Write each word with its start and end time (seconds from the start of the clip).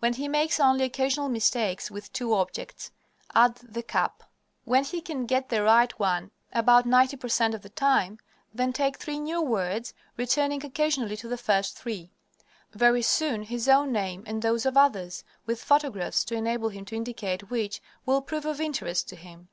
When 0.00 0.12
he 0.12 0.28
makes 0.28 0.60
only 0.60 0.84
occasional 0.84 1.30
mistakes 1.30 1.90
with 1.90 2.12
two 2.12 2.34
objects, 2.34 2.90
add 3.34 3.54
the 3.56 3.82
cap. 3.82 4.22
When 4.64 4.84
he 4.84 5.00
can 5.00 5.24
get 5.24 5.48
the 5.48 5.62
right 5.62 5.98
one 5.98 6.30
about 6.52 6.84
90 6.84 7.16
per 7.16 7.28
cent. 7.30 7.54
of 7.54 7.62
the 7.62 7.70
time, 7.70 8.18
then 8.52 8.74
take 8.74 8.98
three 8.98 9.18
new 9.18 9.40
words, 9.40 9.94
returning 10.18 10.62
occasionally 10.62 11.16
to 11.16 11.26
the 11.26 11.38
first 11.38 11.78
three. 11.78 12.12
Very 12.72 13.00
soon 13.00 13.44
his 13.44 13.66
own 13.66 13.92
name 13.92 14.24
and 14.26 14.42
those 14.42 14.66
of 14.66 14.76
others, 14.76 15.24
with 15.46 15.62
photographs 15.64 16.22
to 16.26 16.34
enable 16.34 16.68
him 16.68 16.84
to 16.84 16.94
indicate 16.94 17.48
which, 17.48 17.80
will 18.04 18.20
prove 18.20 18.44
of 18.44 18.60
interest 18.60 19.08
to 19.08 19.16
him. 19.16 19.48